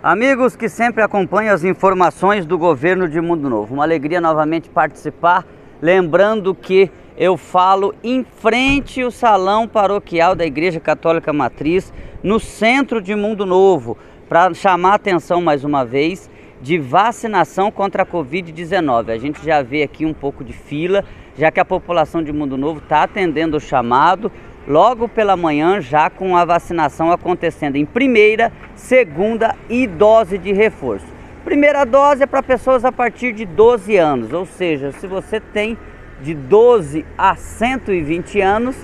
[0.00, 5.44] Amigos que sempre acompanham as informações do governo de Mundo Novo, uma alegria novamente participar.
[5.82, 11.92] Lembrando que eu falo em frente ao salão paroquial da Igreja Católica Matriz,
[12.22, 13.98] no centro de Mundo Novo,
[14.28, 16.30] para chamar a atenção mais uma vez
[16.62, 19.10] de vacinação contra a Covid-19.
[19.10, 21.04] A gente já vê aqui um pouco de fila,
[21.36, 24.30] já que a população de Mundo Novo está atendendo o chamado
[24.68, 31.06] logo pela manhã, já com a vacinação acontecendo em primeira, segunda e dose de reforço.
[31.42, 35.78] Primeira dose é para pessoas a partir de 12 anos, ou seja, se você tem
[36.20, 38.76] de 12 a 120 anos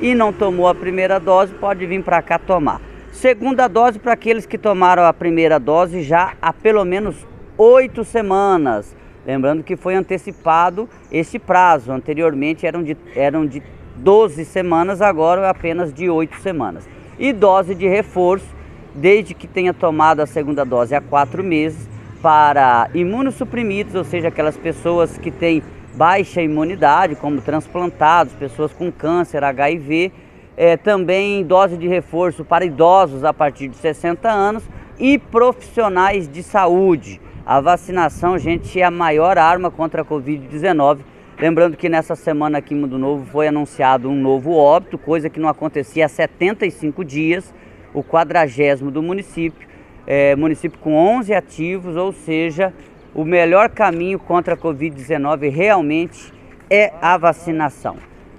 [0.00, 2.80] e não tomou a primeira dose, pode vir para cá tomar.
[3.12, 7.26] Segunda dose para aqueles que tomaram a primeira dose já há pelo menos
[7.58, 8.96] oito semanas.
[9.26, 11.90] Lembrando que foi antecipado esse prazo.
[11.90, 13.62] Anteriormente eram de, eram de
[13.96, 16.88] 12 semanas, agora apenas de 8 semanas.
[17.18, 18.46] E dose de reforço,
[18.94, 21.88] desde que tenha tomado a segunda dose há 4 meses,
[22.22, 25.62] para imunossuprimidos, ou seja, aquelas pessoas que têm
[25.94, 30.12] baixa imunidade, como transplantados, pessoas com câncer, HIV,
[30.56, 34.62] é, também dose de reforço para idosos a partir de 60 anos
[34.98, 37.20] e profissionais de saúde.
[37.44, 40.98] A vacinação, gente, é a maior arma contra a Covid-19
[41.38, 45.38] Lembrando que nessa semana aqui em Mundo Novo foi anunciado um novo óbito, coisa que
[45.38, 47.52] não acontecia há 75 dias,
[47.92, 49.68] o quadragésimo do município,
[50.06, 52.72] é, município com 11 ativos, ou seja,
[53.14, 56.32] o melhor caminho contra a Covid-19 realmente
[56.70, 57.98] é a vacinação.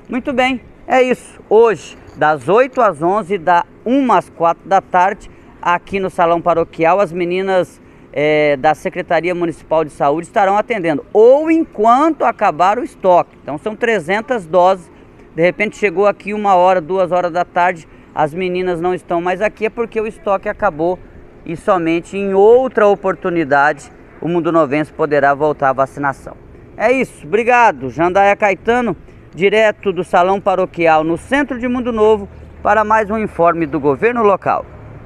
[0.09, 1.39] Muito bem, é isso.
[1.47, 5.29] Hoje, das 8 às 11, da 1 às 4 da tarde,
[5.61, 7.79] aqui no Salão Paroquial, as meninas
[8.19, 13.37] é, da Secretaria Municipal de Saúde estarão atendendo, ou enquanto acabar o estoque.
[13.43, 14.89] Então são 300 doses.
[15.35, 19.39] De repente chegou aqui uma hora, duas horas da tarde, as meninas não estão mais
[19.39, 20.97] aqui, é porque o estoque acabou
[21.45, 26.35] e somente em outra oportunidade o Mundo Novense poderá voltar à vacinação.
[26.75, 27.91] É isso, obrigado.
[27.91, 28.97] Jandaia Caetano,
[29.35, 32.27] direto do Salão Paroquial no centro de Mundo Novo,
[32.63, 34.65] para mais um informe do governo local.